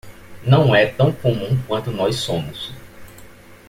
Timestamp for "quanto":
1.67-1.91